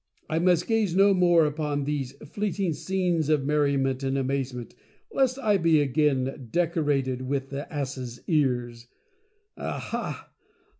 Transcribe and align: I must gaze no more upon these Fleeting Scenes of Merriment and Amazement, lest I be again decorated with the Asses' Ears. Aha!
I 0.27 0.39
must 0.39 0.65
gaze 0.65 0.95
no 0.95 1.13
more 1.13 1.45
upon 1.45 1.83
these 1.83 2.13
Fleeting 2.13 2.73
Scenes 2.73 3.29
of 3.29 3.45
Merriment 3.45 4.01
and 4.01 4.17
Amazement, 4.17 4.73
lest 5.11 5.37
I 5.37 5.57
be 5.57 5.79
again 5.79 6.47
decorated 6.51 7.21
with 7.27 7.51
the 7.51 7.71
Asses' 7.71 8.19
Ears. 8.25 8.87
Aha! 9.59 10.31